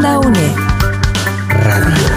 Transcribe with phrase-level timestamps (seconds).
[0.00, 0.56] Onda UNED.
[1.50, 2.08] Radio.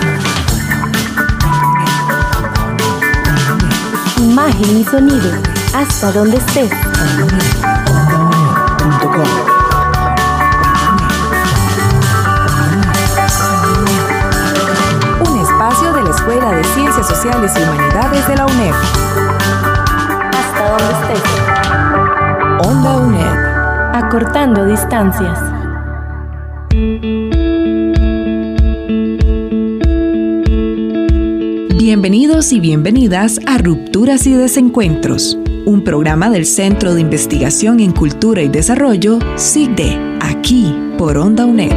[4.20, 5.29] Imagen y sonido.
[5.76, 6.72] Hasta donde estés.
[15.20, 18.73] Un espacio de la Escuela de Ciencias Sociales y Humanidades de la UNED.
[20.31, 22.66] Hasta donde estés.
[22.66, 23.94] Onda UNED.
[23.94, 25.52] Acortando distancias.
[31.93, 38.41] Bienvenidos y bienvenidas a Rupturas y Desencuentros, un programa del Centro de Investigación en Cultura
[38.41, 41.71] y Desarrollo, CICDE, aquí por Onda UNED.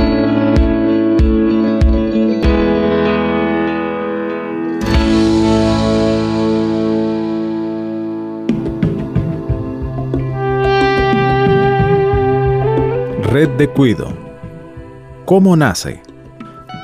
[13.25, 14.15] Red de Cuido.
[15.27, 16.01] ¿Cómo nace?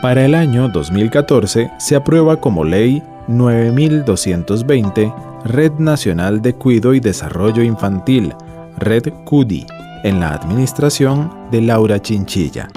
[0.03, 5.12] Para el año 2014 se aprueba como ley 9220
[5.45, 8.33] Red Nacional de Cuido y Desarrollo Infantil,
[8.79, 9.67] Red CUDI,
[10.05, 12.69] en la administración de Laura Chinchilla.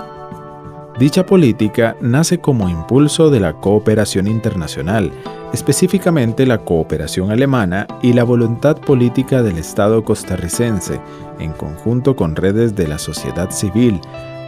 [0.98, 5.12] Dicha política nace como impulso de la cooperación internacional,
[5.54, 11.02] específicamente la cooperación alemana y la voluntad política del Estado costarricense,
[11.40, 14.00] en conjunto con redes de la sociedad civil,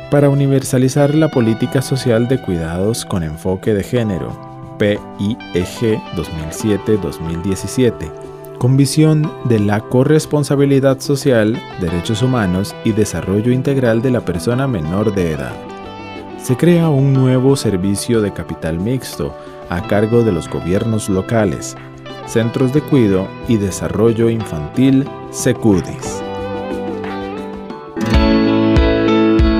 [0.10, 4.47] para universalizar la política social de cuidados con enfoque de género,
[4.78, 8.12] PIEG 2007-2017,
[8.58, 15.14] con visión de la corresponsabilidad social, derechos humanos y desarrollo integral de la persona menor
[15.14, 15.54] de edad.
[16.42, 19.36] Se crea un nuevo servicio de capital mixto
[19.70, 21.76] a cargo de los gobiernos locales,
[22.26, 26.24] centros de cuido y desarrollo infantil, SECUDIS.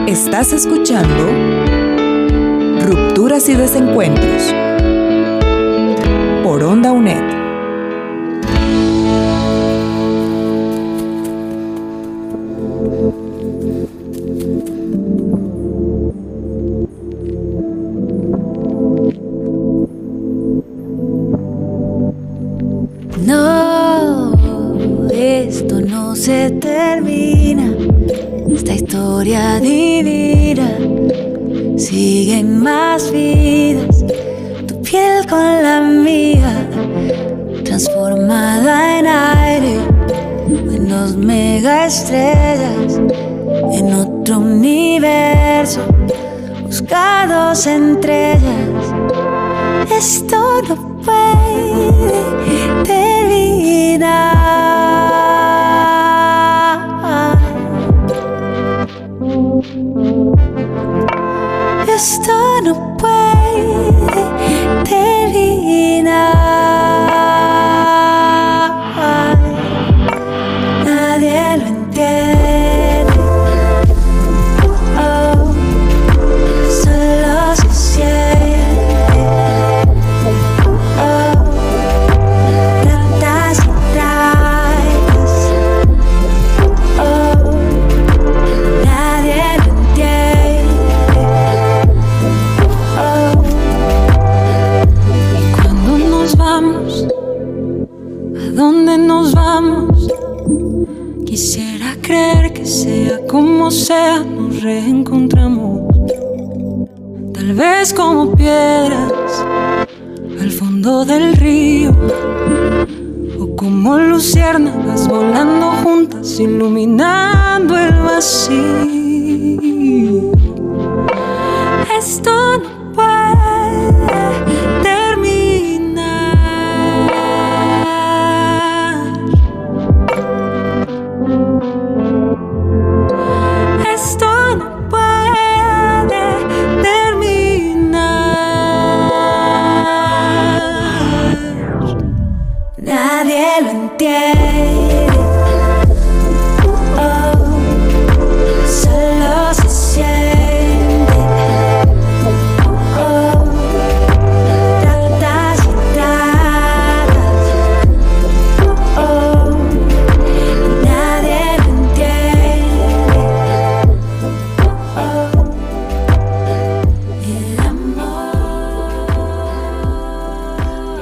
[0.08, 1.30] Estás escuchando
[2.82, 4.54] Rupturas y Desencuentros
[28.78, 30.78] historia divina.
[31.78, 34.06] Siguen más vidas.
[34.68, 36.67] Tu piel con la mía.
[37.78, 39.78] Transformada en aire.
[40.50, 43.00] En dos mega estrellas.
[43.72, 45.82] En otro universo.
[46.64, 48.96] Buscados entre ellas.
[49.92, 52.14] Esto no puede
[52.84, 54.18] terminar.
[61.88, 63.94] Esto no puede
[64.84, 66.37] terminar.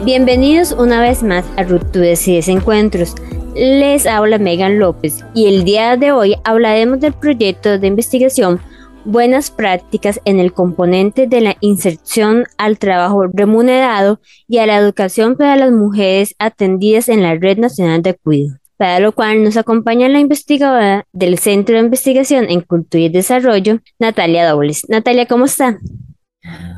[0.06, 3.16] Bienvenidos una vez más a Rupturas y Desencuentros.
[3.56, 8.60] Les habla Megan López y el día de hoy hablaremos del proyecto de investigación
[9.04, 15.38] buenas prácticas en el componente de la inserción al trabajo remunerado y a la educación
[15.38, 20.08] para las mujeres atendidas en la Red Nacional de Cuidado para lo cual nos acompaña
[20.08, 24.84] la investigadora del Centro de Investigación en Cultura y Desarrollo, Natalia Dobles.
[24.88, 25.80] Natalia, ¿cómo está?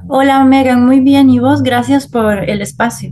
[0.07, 1.29] Hola Megan, muy bien.
[1.29, 1.63] ¿Y vos?
[1.63, 3.11] Gracias por el espacio.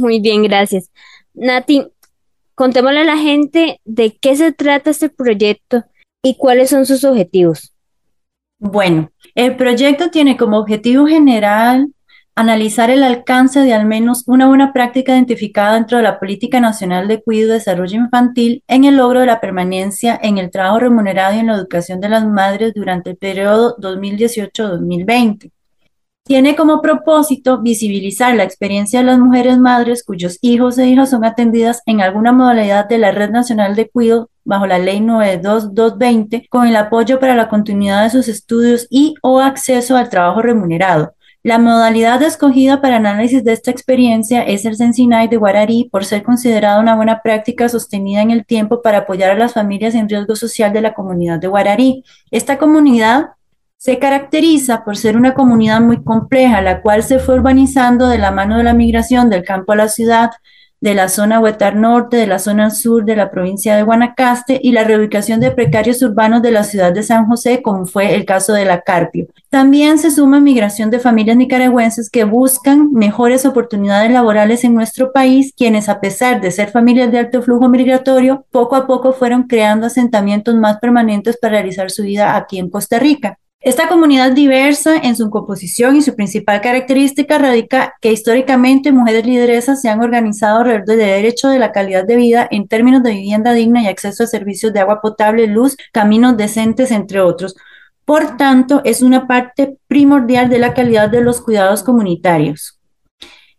[0.00, 0.90] Muy bien, gracias.
[1.34, 1.86] Nati,
[2.54, 5.84] contémosle a la gente de qué se trata este proyecto
[6.22, 7.74] y cuáles son sus objetivos.
[8.58, 11.88] Bueno, el proyecto tiene como objetivo general
[12.34, 17.08] analizar el alcance de al menos una buena práctica identificada dentro de la Política Nacional
[17.08, 21.34] de Cuidado y Desarrollo Infantil en el logro de la permanencia en el trabajo remunerado
[21.34, 25.50] y en la educación de las madres durante el periodo 2018-2020.
[26.24, 31.24] Tiene como propósito visibilizar la experiencia de las mujeres madres cuyos hijos e hijas son
[31.24, 36.68] atendidas en alguna modalidad de la Red Nacional de Cuidado bajo la Ley 92220 con
[36.68, 41.14] el apoyo para la continuidad de sus estudios y o acceso al trabajo remunerado.
[41.42, 46.22] La modalidad escogida para análisis de esta experiencia es el Sensinay de Guararí por ser
[46.22, 50.36] considerada una buena práctica sostenida en el tiempo para apoyar a las familias en riesgo
[50.36, 52.04] social de la comunidad de Guararí.
[52.30, 53.30] Esta comunidad
[53.82, 58.30] se caracteriza por ser una comunidad muy compleja, la cual se fue urbanizando de la
[58.30, 60.30] mano de la migración del campo a la ciudad,
[60.80, 64.70] de la zona Huetar Norte, de la zona sur de la provincia de Guanacaste y
[64.70, 68.52] la reubicación de precarios urbanos de la ciudad de San José, como fue el caso
[68.52, 69.26] de la Carpio.
[69.50, 75.52] También se suma migración de familias nicaragüenses que buscan mejores oportunidades laborales en nuestro país,
[75.56, 79.88] quienes a pesar de ser familias de alto flujo migratorio, poco a poco fueron creando
[79.88, 83.40] asentamientos más permanentes para realizar su vida aquí en Costa Rica.
[83.64, 89.80] Esta comunidad diversa en su composición y su principal característica radica que históricamente mujeres lideresas
[89.80, 93.52] se han organizado alrededor del derecho de la calidad de vida en términos de vivienda
[93.52, 97.54] digna y acceso a servicios de agua potable, luz, caminos decentes, entre otros.
[98.04, 102.81] Por tanto, es una parte primordial de la calidad de los cuidados comunitarios.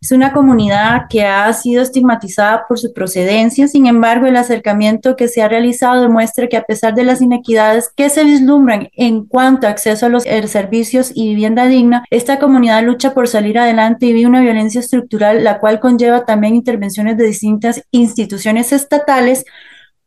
[0.03, 5.29] Es una comunidad que ha sido estigmatizada por su procedencia, sin embargo, el acercamiento que
[5.29, 9.65] se ha realizado demuestra que a pesar de las inequidades que se vislumbran en cuanto
[9.65, 14.05] a acceso a los eh, servicios y vivienda digna, esta comunidad lucha por salir adelante
[14.05, 19.45] y vive una violencia estructural, la cual conlleva también intervenciones de distintas instituciones estatales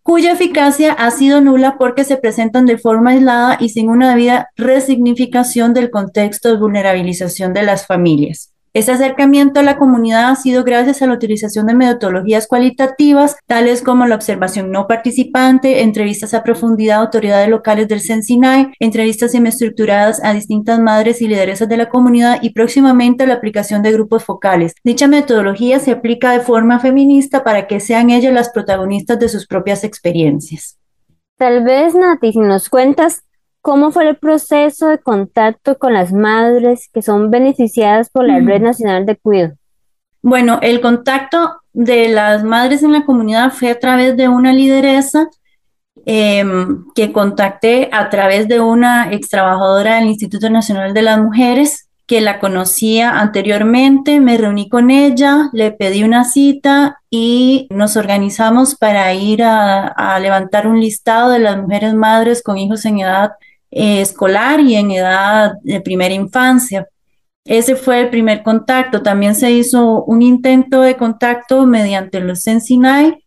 [0.02, 4.50] cuya eficacia ha sido nula porque se presentan de forma aislada y sin una debida
[4.56, 8.52] resignificación del contexto de vulnerabilización de las familias.
[8.76, 13.80] Ese acercamiento a la comunidad ha sido gracias a la utilización de metodologías cualitativas, tales
[13.80, 20.22] como la observación no participante, entrevistas a profundidad a autoridades locales del CENSINAI, entrevistas semiestructuradas
[20.22, 24.74] a distintas madres y lideresas de la comunidad y próximamente la aplicación de grupos focales.
[24.84, 29.46] Dicha metodología se aplica de forma feminista para que sean ellas las protagonistas de sus
[29.46, 30.78] propias experiencias.
[31.38, 33.22] Tal vez, Nati, si nos cuentas
[33.66, 38.62] ¿Cómo fue el proceso de contacto con las madres que son beneficiadas por la Red
[38.62, 39.54] Nacional de Cuidado?
[40.22, 45.26] Bueno, el contacto de las madres en la comunidad fue a través de una lideresa
[46.04, 51.88] em, que contacté a través de una ex trabajadora del Instituto Nacional de las Mujeres
[52.06, 58.76] que la conocía anteriormente, me reuní con ella, le pedí una cita y nos organizamos
[58.76, 63.32] para ir a, a levantar un listado de las mujeres madres con hijos en edad
[63.78, 66.88] eh, escolar y en edad de primera infancia.
[67.44, 69.02] Ese fue el primer contacto.
[69.02, 73.22] También se hizo un intento de contacto mediante los Sensinai,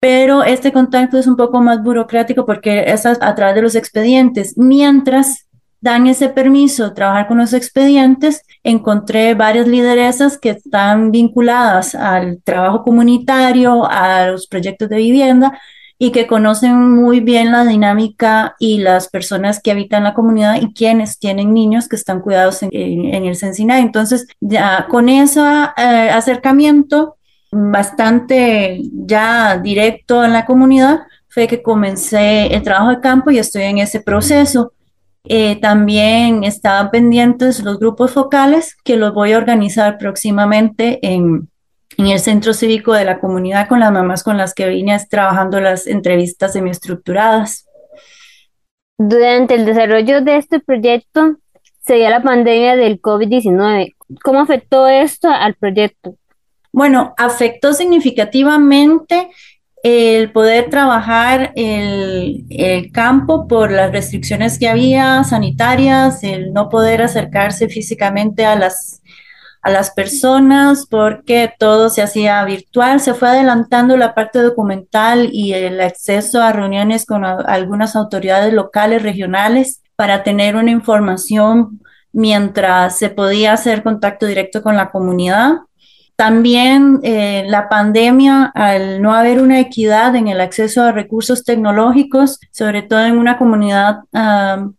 [0.00, 4.58] pero este contacto es un poco más burocrático porque es a, través de los expedientes.
[4.58, 5.46] Mientras
[5.80, 12.42] dan ese permiso de trabajar con los expedientes, encontré varias lideresas que están vinculadas al
[12.42, 15.56] trabajo comunitario, a los proyectos de vivienda,
[15.98, 20.74] y que conocen muy bien la dinámica y las personas que habitan la comunidad y
[20.74, 23.82] quienes tienen niños que están cuidados en, el Cincinnati.
[23.82, 27.16] Entonces, ya con ese eh, acercamiento
[27.50, 33.62] bastante ya directo en la comunidad, fue que comencé el trabajo de campo y estoy
[33.62, 34.72] en ese proceso.
[35.24, 41.48] Eh, también estaban pendientes los grupos focales que los voy a organizar próximamente en,
[41.96, 45.60] en el centro cívico de la comunidad con las mamás con las que vine trabajando
[45.60, 47.66] las entrevistas semiestructuradas.
[48.98, 51.36] Durante el desarrollo de este proyecto
[51.86, 53.94] se dio la pandemia del COVID-19.
[54.22, 56.16] ¿Cómo afectó esto al proyecto?
[56.72, 59.30] Bueno, afectó significativamente
[59.82, 67.02] el poder trabajar el, el, campo por las restricciones que había sanitarias, el no poder
[67.02, 69.02] acercarse físicamente a las
[69.66, 75.54] a las personas porque todo se hacía virtual, se fue adelantando la parte documental y
[75.54, 81.80] el acceso a reuniones con algunas autoridades locales, regionales, para tener una información
[82.12, 85.56] mientras se podía hacer contacto directo con la comunidad.
[86.14, 92.38] También eh, la pandemia, al no haber una equidad en el acceso a recursos tecnológicos,
[92.52, 94.72] sobre todo en una comunidad uh,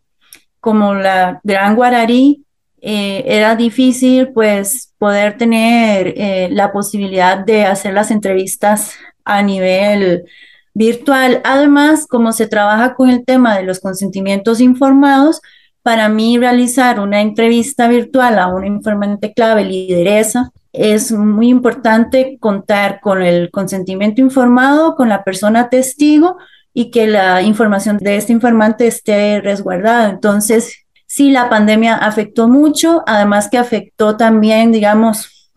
[0.61, 2.46] como la Gran Guararí,
[2.81, 8.93] eh, era difícil pues poder tener eh, la posibilidad de hacer las entrevistas
[9.25, 10.25] a nivel
[10.73, 11.41] virtual.
[11.43, 15.41] Además, como se trabaja con el tema de los consentimientos informados,
[15.81, 22.99] para mí realizar una entrevista virtual a una informante clave lideresa es muy importante contar
[23.01, 26.37] con el consentimiento informado, con la persona testigo
[26.73, 30.09] y que la información de este informante esté resguardada.
[30.09, 35.51] Entonces, sí, la pandemia afectó mucho, además que afectó también, digamos,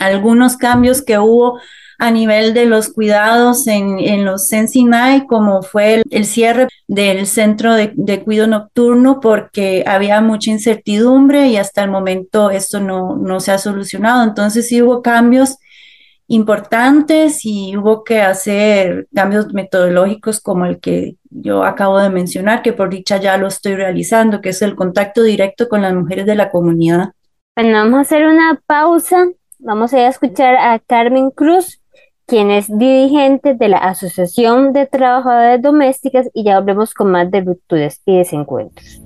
[0.00, 1.60] algunos cambios que hubo
[1.98, 7.74] a nivel de los cuidados en, en los Sensinai, como fue el, cierre del centro
[7.74, 13.38] de, de, cuidado nocturno, porque había mucha incertidumbre y hasta el momento esto no, no
[13.38, 14.24] se ha solucionado.
[14.24, 15.58] Entonces sí hubo cambios
[16.26, 22.72] importantes y hubo que hacer cambios metodológicos como el que yo acabo de mencionar, que
[22.72, 26.34] por dicha ya lo estoy realizando, que es el contacto directo con las mujeres de
[26.34, 27.12] la comunidad.
[27.56, 29.28] Bueno, vamos a hacer una pausa.
[29.58, 31.82] Vamos a ir a escuchar a Carmen Cruz
[32.26, 37.42] quien es dirigente de la Asociación de Trabajadoras Domésticas y ya volvemos con más de
[37.42, 39.02] rupturas y desencuentros.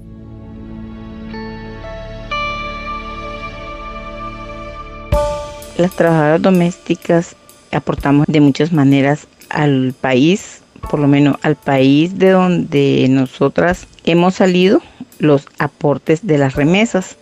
[5.76, 7.37] Las trabajadoras domésticas
[7.73, 14.35] aportamos de muchas maneras al país, por lo menos al país de donde nosotras hemos
[14.35, 14.83] salido,
[15.18, 17.16] los aportes de las remesas.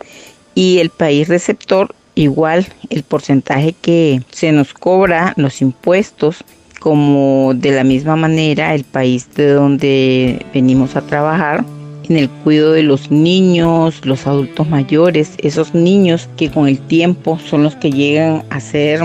[0.54, 6.44] Y el país receptor igual el porcentaje que se nos cobra los impuestos
[6.80, 11.64] como de la misma manera el país de donde venimos a trabajar
[12.08, 17.38] en el cuidado de los niños, los adultos mayores, esos niños que con el tiempo
[17.38, 19.00] son los que llegan a ser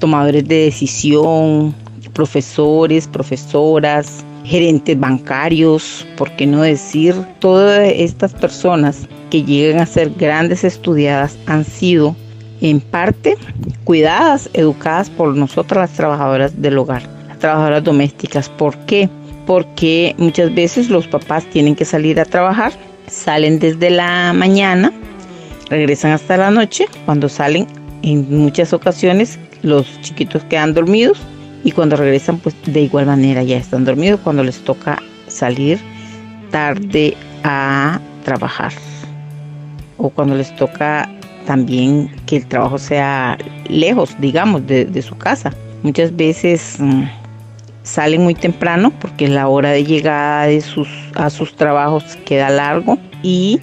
[0.00, 1.74] tomadores de decisión,
[2.10, 10.10] profesores, profesoras, gerentes bancarios, por qué no decir, todas estas personas que llegan a ser
[10.10, 12.16] grandes estudiadas han sido
[12.60, 13.36] en parte
[13.84, 18.48] cuidadas, educadas por nosotras las trabajadoras del hogar, las trabajadoras domésticas.
[18.48, 19.08] ¿Por qué?
[19.46, 22.72] Porque muchas veces los papás tienen que salir a trabajar,
[23.08, 24.92] salen desde la mañana,
[25.68, 27.66] regresan hasta la noche, cuando salen
[28.02, 31.18] en muchas ocasiones los chiquitos quedan dormidos
[31.64, 35.78] y cuando regresan pues de igual manera ya están dormidos cuando les toca salir
[36.50, 38.72] tarde a trabajar
[39.96, 41.08] o cuando les toca
[41.46, 43.36] también que el trabajo sea
[43.68, 45.52] lejos, digamos, de, su casa.
[45.82, 47.02] Muchas veces mm,
[47.82, 52.98] salen muy temprano porque la hora de llegada de sus, a sus trabajos queda largo
[53.22, 53.60] y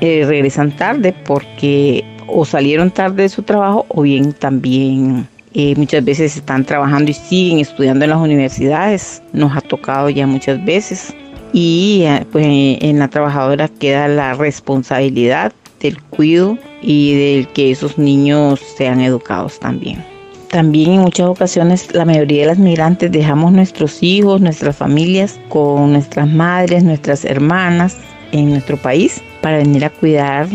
[0.00, 6.04] eh, regresan tarde porque o salieron tarde de su trabajo o bien también eh, muchas
[6.04, 9.22] veces están trabajando y siguen estudiando en las universidades.
[9.32, 11.14] Nos ha tocado ya muchas veces.
[11.54, 17.96] Y eh, pues en la trabajadora queda la responsabilidad del cuidado y del que esos
[17.96, 20.04] niños sean educados también.
[20.50, 25.92] También en muchas ocasiones la mayoría de las migrantes dejamos nuestros hijos, nuestras familias con
[25.92, 27.96] nuestras madres, nuestras hermanas
[28.32, 30.48] en nuestro país para venir a cuidar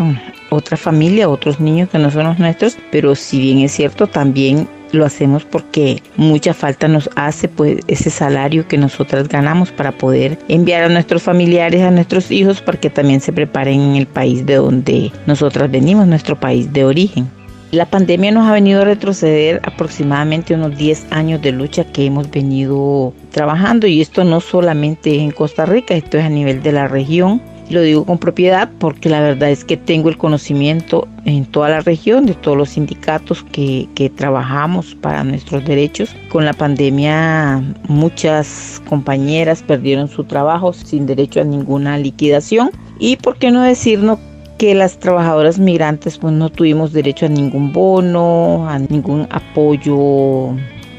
[0.51, 4.67] otra familia, otros niños que no son los nuestros, pero si bien es cierto, también
[4.91, 10.37] lo hacemos porque mucha falta nos hace pues ese salario que nosotras ganamos para poder
[10.47, 14.45] enviar a nuestros familiares, a nuestros hijos para que también se preparen en el país
[14.45, 17.29] de donde nosotras venimos, nuestro país de origen.
[17.71, 22.29] La pandemia nos ha venido a retroceder aproximadamente unos 10 años de lucha que hemos
[22.29, 26.89] venido trabajando y esto no solamente en Costa Rica, esto es a nivel de la
[26.89, 27.41] región
[27.71, 31.81] lo digo con propiedad porque la verdad es que tengo el conocimiento en toda la
[31.81, 36.15] región de todos los sindicatos que, que trabajamos para nuestros derechos.
[36.29, 42.71] Con la pandemia muchas compañeras perdieron su trabajo sin derecho a ninguna liquidación.
[42.99, 44.19] Y por qué no decirnos
[44.57, 50.55] que las trabajadoras migrantes pues no tuvimos derecho a ningún bono, a ningún apoyo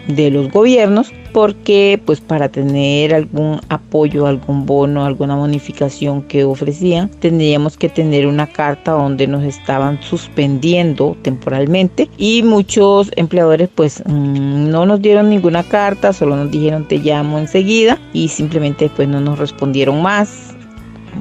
[0.09, 7.09] de los gobiernos porque pues para tener algún apoyo, algún bono, alguna bonificación que ofrecían,
[7.09, 14.71] tendríamos que tener una carta donde nos estaban suspendiendo temporalmente y muchos empleadores pues mm,
[14.71, 19.21] no nos dieron ninguna carta, solo nos dijeron te llamo enseguida y simplemente pues no
[19.21, 20.55] nos respondieron más.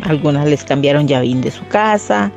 [0.03, 2.31] Algunas les cambiaron llavín de su casa,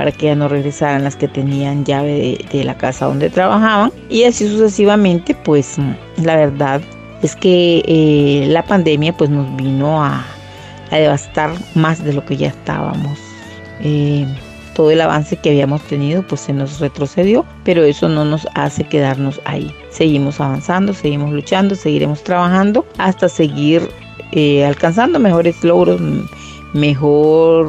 [0.00, 4.24] para que ya no regresaran las que tenían llave de, la casa donde trabajaban y
[4.24, 5.76] así sucesivamente pues
[6.22, 6.80] la verdad
[7.22, 10.24] es que eh, la pandemia pues nos vino a,
[10.90, 13.16] devastar más de lo que ya estábamos
[13.80, 14.26] eh,
[14.74, 18.84] todo el avance que habíamos tenido pues se nos retrocedió, pero eso no nos hace
[18.84, 19.72] quedarnos ahí.
[19.90, 23.88] Seguimos avanzando, seguimos luchando, seguiremos trabajando hasta seguir
[24.32, 26.00] eh, alcanzando mejores logros,
[26.72, 27.68] mejor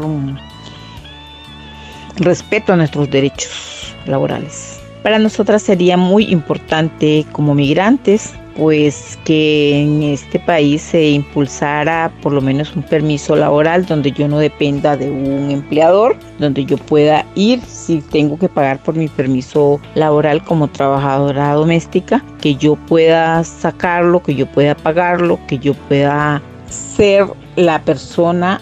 [2.17, 4.80] respeto a nuestros derechos laborales.
[5.03, 12.33] Para nosotras sería muy importante como migrantes pues que en este país se impulsara por
[12.33, 17.25] lo menos un permiso laboral donde yo no dependa de un empleador, donde yo pueda
[17.35, 23.43] ir si tengo que pagar por mi permiso laboral como trabajadora doméstica, que yo pueda
[23.43, 28.59] sacarlo, que yo pueda pagarlo, que yo pueda ser la persona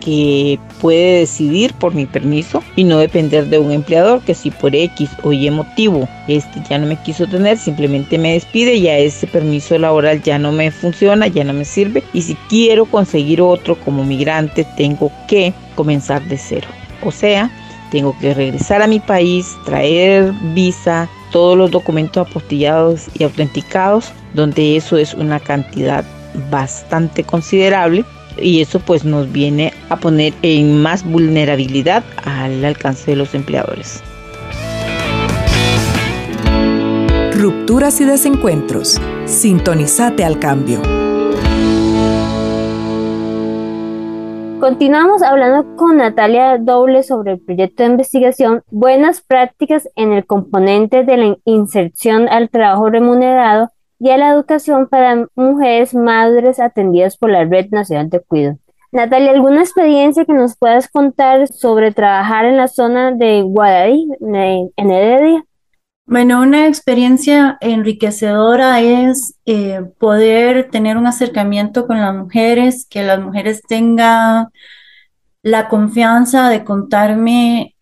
[0.00, 4.74] que puede decidir por mi permiso y no depender de un empleador que si por
[4.74, 9.26] X o Y motivo este ya no me quiso tener, simplemente me despide, ya ese
[9.26, 13.76] permiso laboral ya no me funciona, ya no me sirve y si quiero conseguir otro
[13.76, 16.68] como migrante tengo que comenzar de cero.
[17.02, 17.50] O sea,
[17.90, 24.76] tengo que regresar a mi país, traer visa, todos los documentos apostillados y autenticados, donde
[24.76, 26.04] eso es una cantidad
[26.50, 28.04] bastante considerable
[28.36, 34.02] y eso pues nos viene a poner en más vulnerabilidad al alcance de los empleadores.
[37.34, 39.00] Rupturas y desencuentros.
[39.24, 40.82] Sintonizate al cambio.
[44.60, 51.02] Continuamos hablando con Natalia Doble sobre el proyecto de investigación Buenas prácticas en el componente
[51.02, 57.30] de la inserción al trabajo remunerado y a la educación para mujeres madres atendidas por
[57.30, 58.58] la Red Nacional de Cuido.
[58.92, 64.90] Natalia, ¿alguna experiencia que nos puedas contar sobre trabajar en la zona de Guadarí, en
[64.90, 65.44] Heredia?
[66.06, 73.20] Bueno, una experiencia enriquecedora es eh, poder tener un acercamiento con las mujeres, que las
[73.20, 74.48] mujeres tengan
[75.42, 77.76] la confianza de contarme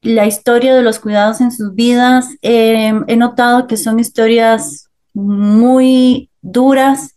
[0.00, 2.30] la historia de los cuidados en sus vidas.
[2.40, 4.85] Eh, he notado que son historias
[5.16, 7.14] muy duras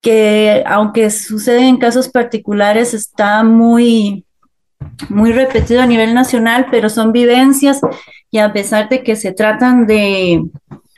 [0.00, 4.24] que aunque suceden en casos particulares está muy
[5.10, 7.80] muy repetido a nivel nacional, pero son vivencias
[8.30, 10.42] y a pesar de que se tratan de,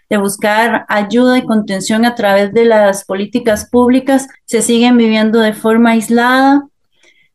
[0.08, 5.54] de buscar ayuda y contención a través de las políticas públicas, se siguen viviendo de
[5.54, 6.66] forma aislada.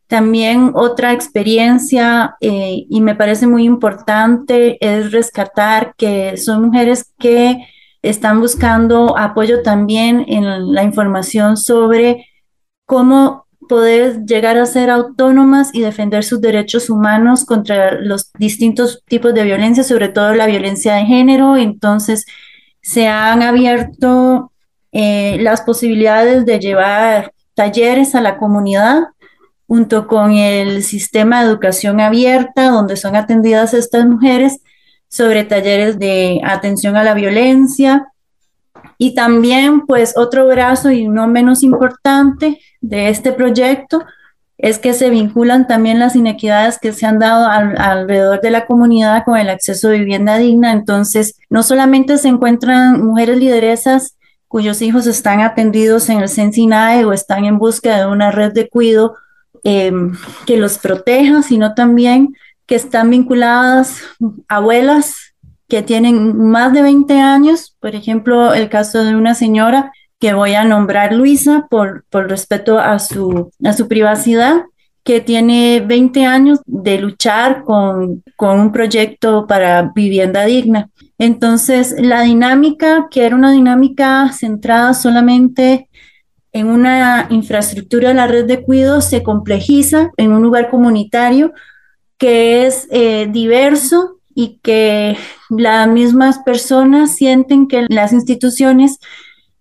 [0.07, 7.57] También otra experiencia, eh, y me parece muy importante, es rescatar que son mujeres que
[8.09, 12.27] están buscando apoyo también en la información sobre
[12.85, 19.33] cómo poder llegar a ser autónomas y defender sus derechos humanos contra los distintos tipos
[19.33, 21.57] de violencia, sobre todo la violencia de género.
[21.57, 22.25] Entonces,
[22.81, 24.51] se han abierto
[24.91, 29.05] eh, las posibilidades de llevar talleres a la comunidad
[29.67, 34.59] junto con el sistema de educación abierta, donde son atendidas estas mujeres
[35.09, 38.07] sobre talleres de atención a la violencia.
[38.97, 44.03] Y también, pues, otro brazo y no menos importante de este proyecto
[44.57, 49.23] es que se vinculan también las inequidades que se han dado alrededor de la comunidad
[49.25, 50.71] con el acceso a vivienda digna.
[50.71, 54.15] Entonces, no solamente se encuentran mujeres lideresas
[54.47, 58.69] cuyos hijos están atendidos en el CENSINAE o están en búsqueda de una red de
[58.69, 59.15] cuidado
[59.63, 60.13] em,
[60.45, 64.01] que los proteja, sino también que están vinculadas
[64.47, 65.35] abuelas
[65.67, 70.53] que tienen más de 20 años, por ejemplo, el caso de una señora que voy
[70.53, 74.63] a nombrar Luisa por, por respeto a su, a su privacidad,
[75.03, 80.89] que tiene 20 años de luchar con, con un proyecto para vivienda digna.
[81.19, 85.89] Entonces, la dinámica, que era una dinámica centrada solamente
[86.53, 91.53] en una infraestructura de la red de cuidados, se complejiza en un lugar comunitario
[92.17, 95.17] que es eh, diverso y que
[95.49, 98.99] las mismas personas sienten que las instituciones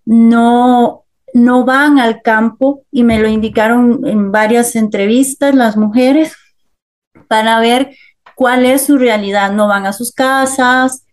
[0.05, 6.35] no, no van al campo y me lo indicaron en varias entrevistas las mujeres
[7.29, 7.95] para ver
[8.35, 9.53] cuál es su realidad.
[9.53, 11.07] No van a sus casas,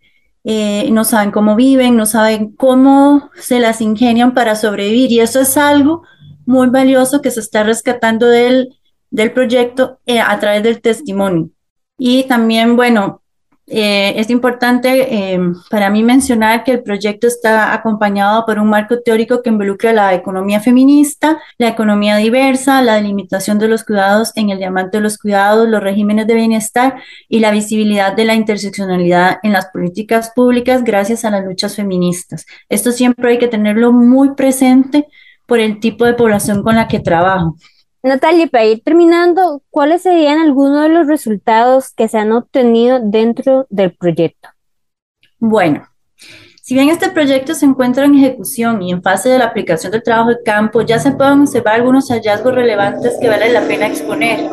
[0.44, 5.40] eh, no saben cómo viven, no saben cómo se las ingenian para sobrevivir y eso
[5.40, 6.04] es algo
[6.48, 8.76] muy valioso que se está rescatando del
[9.12, 11.50] del proyecto eh, a través del testimonio.
[11.98, 13.22] Y también, bueno,
[13.74, 19.00] eh, es importante eh, para mí mencionar que el proyecto está acompañado por un marco
[19.00, 24.50] teórico que involucra la economía feminista, la economía diversa, la delimitación de los cuidados en
[24.50, 29.40] el diamante de los cuidados, los regímenes de bienestar y la visibilidad de la interseccionalidad
[29.42, 32.46] en las políticas públicas gracias a las luchas feministas.
[32.68, 35.08] Esto siempre hay que tenerlo muy presente
[35.46, 37.56] por el tipo de población con la que trabajo.
[38.04, 43.68] Natalia, para ir terminando, ¿cuáles serían algunos de los resultados que se han obtenido dentro
[43.70, 44.50] del proyecto?
[45.38, 45.88] Bueno,
[46.64, 50.02] si bien este proyecto se encuentra en ejecución y en fase de la aplicación del
[50.02, 54.50] trabajo de campo, ya se pueden observar algunos hallazgos relevantes que vale la pena exponer.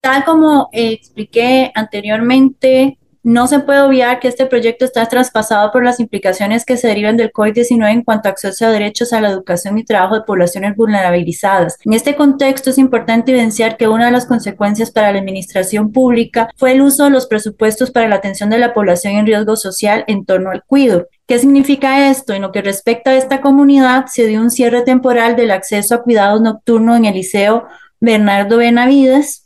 [0.00, 5.82] Tal como eh, expliqué anteriormente, no se puede obviar que este proyecto está traspasado por
[5.82, 9.30] las implicaciones que se derivan del COVID-19 en cuanto a acceso a derechos a la
[9.30, 11.78] educación y trabajo de poblaciones vulnerabilizadas.
[11.84, 16.50] En este contexto es importante evidenciar que una de las consecuencias para la administración pública
[16.56, 20.04] fue el uso de los presupuestos para la atención de la población en riesgo social
[20.06, 21.08] en torno al cuido.
[21.26, 22.34] ¿Qué significa esto?
[22.34, 26.02] En lo que respecta a esta comunidad, se dio un cierre temporal del acceso a
[26.02, 27.64] cuidados nocturnos en el Liceo
[28.00, 29.43] Bernardo Benavides,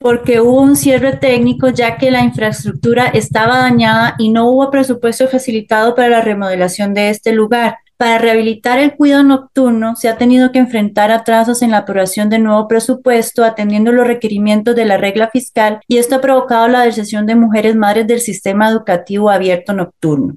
[0.00, 5.28] porque hubo un cierre técnico ya que la infraestructura estaba dañada y no hubo presupuesto
[5.28, 7.76] facilitado para la remodelación de este lugar.
[7.98, 12.38] Para rehabilitar el cuidado nocturno se ha tenido que enfrentar atrasos en la aprobación de
[12.38, 17.26] nuevo presupuesto atendiendo los requerimientos de la regla fiscal y esto ha provocado la deserción
[17.26, 20.36] de mujeres madres del sistema educativo abierto nocturno.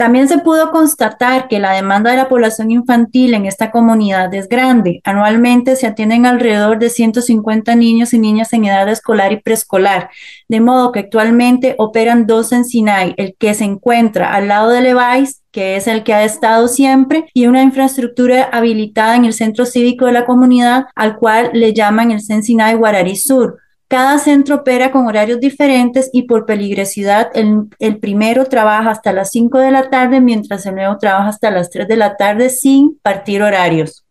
[0.00, 4.48] También se pudo constatar que la demanda de la población infantil en esta comunidad es
[4.48, 5.02] grande.
[5.04, 10.08] Anualmente se atienden alrededor de 150 niños y niñas en edad escolar y preescolar,
[10.48, 14.80] de modo que actualmente operan dos en Sinai, el que se encuentra al lado de
[14.80, 19.66] Levi's, que es el que ha estado siempre, y una infraestructura habilitada en el centro
[19.66, 23.58] cívico de la comunidad, al cual le llaman el Sinai Guarari Sur
[23.90, 29.58] cada centro opera con horarios diferentes y por peligrosidad el, primero trabaja hasta las 5
[29.58, 33.42] de la tarde, mientras el nuevo trabaja hasta las 3 de la tarde sin partir
[33.42, 34.06] horarios.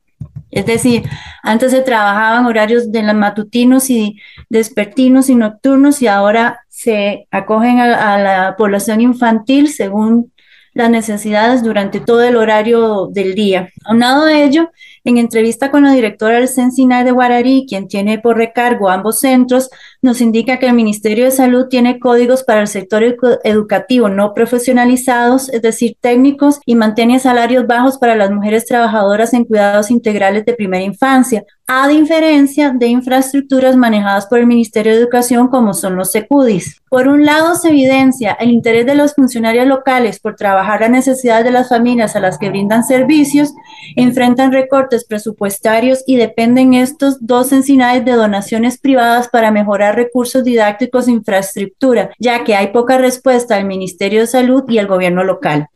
[0.52, 1.04] Es decir,
[1.44, 4.18] antes se trabajaban horarios de los matutinos y
[4.50, 10.34] despertinos y nocturnos y ahora se acogen a, la población infantil según
[10.74, 13.70] las necesidades durante todo el horario del día.
[13.86, 14.72] Aunado a ello,
[15.10, 19.70] en entrevista con la directora del CENSINAI de Guararí, quien tiene por recargo ambos centros,
[20.02, 23.04] nos indica que el Ministerio de Salud tiene códigos para el sector
[23.44, 29.46] educativo no profesionalizados, es decir, técnicos, y mantiene salarios bajos para las mujeres trabajadoras en
[29.46, 35.50] cuidados integrales de primera infancia, a diferencia de infraestructuras manejadas por el Ministerio de Educación
[35.50, 36.82] como son los SECUDIS.
[36.90, 41.46] Por un lado, se evidencia el interés de los funcionarios locales por trabajar las necesidades
[41.46, 43.54] de las familias a las que brindan servicios,
[43.96, 51.08] enfrentan recortes presupuestarios y dependen estos dos encinades de donaciones privadas para mejorar recursos didácticos
[51.08, 55.68] e infraestructura, ya que hay poca respuesta al Ministerio de Salud y al gobierno local.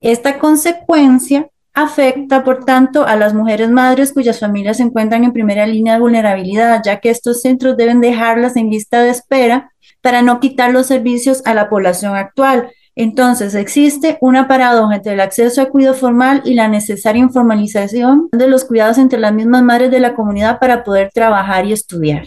[0.00, 5.66] Esta consecuencia afecta, por tanto, a las mujeres madres cuyas familias se encuentran en primera
[5.66, 10.40] línea de vulnerabilidad, ya que estos centros deben dejarlas en lista de espera para no
[10.40, 12.70] quitar los servicios a la población actual.
[12.96, 18.48] Entonces, existe una paradoja entre el acceso a cuidado formal y la necesaria informalización de
[18.48, 22.24] los cuidados entre las mismas madres de la comunidad para poder trabajar y estudiar.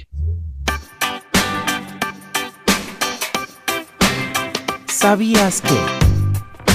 [4.88, 6.04] ¿Sabías que?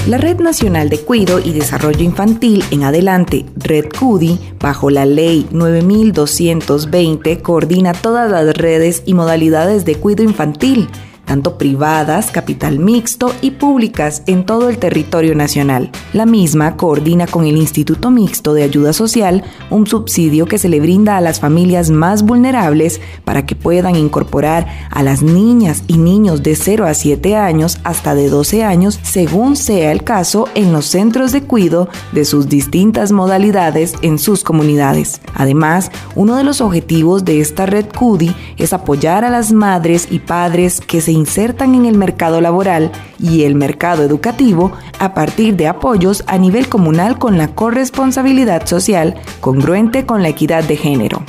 [0.07, 5.47] La Red Nacional de Cuido y Desarrollo Infantil en adelante, Red CUDI, bajo la Ley
[5.51, 10.89] 9220, coordina todas las redes y modalidades de cuido infantil
[11.29, 15.91] tanto privadas, capital mixto y públicas en todo el territorio nacional.
[16.11, 20.79] La misma coordina con el Instituto Mixto de Ayuda Social un subsidio que se le
[20.79, 26.41] brinda a las familias más vulnerables para que puedan incorporar a las niñas y niños
[26.41, 30.87] de 0 a 7 años hasta de 12 años según sea el caso en los
[30.87, 35.21] centros de cuido de sus distintas modalidades en sus comunidades.
[35.35, 40.17] Además, uno de los objetivos de esta red CUDI es apoyar a las madres y
[40.17, 45.67] padres que se insertan en el mercado laboral y el mercado educativo a partir de
[45.67, 51.23] apoyos a nivel comunal con la corresponsabilidad social congruente con la equidad de género.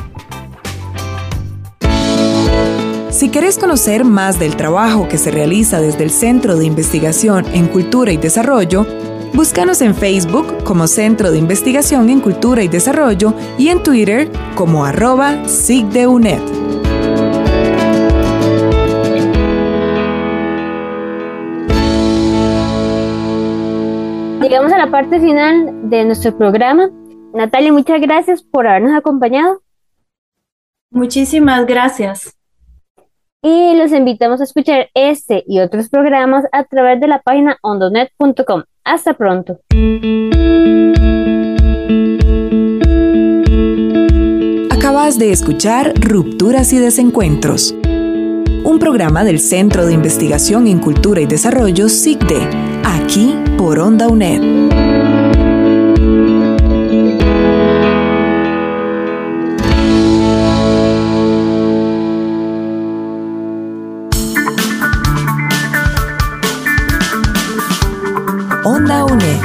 [3.10, 7.66] Si querés conocer más del trabajo que se realiza desde el Centro de Investigación en
[7.66, 8.86] Cultura y Desarrollo,
[9.34, 14.86] búscanos en Facebook como Centro de Investigación en Cultura y Desarrollo y en Twitter como
[14.86, 16.79] arroba SIGDEUNET.
[24.50, 26.90] Llegamos a la parte final de nuestro programa.
[27.32, 29.62] Natalia, muchas gracias por habernos acompañado.
[30.90, 32.36] Muchísimas gracias.
[33.42, 38.64] Y los invitamos a escuchar este y otros programas a través de la página ondonet.com.
[38.82, 39.60] Hasta pronto.
[44.72, 47.76] Acabas de escuchar Rupturas y Desencuentros,
[48.70, 52.48] un programa del Centro de Investigación en Cultura y Desarrollo, SICDE,
[52.84, 54.40] aquí por Onda UNED.
[68.62, 69.40] Onda UNED.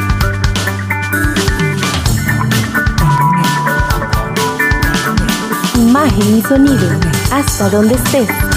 [5.80, 6.90] Imagen y sonido,
[7.32, 8.55] hasta donde estés.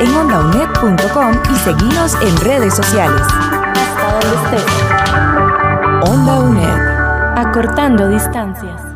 [0.00, 3.22] En ondaunet.com y seguinos en redes sociales.
[3.22, 6.10] Hasta donde estés.
[6.10, 7.38] Onda UNED.
[7.38, 8.89] Acortando distancias.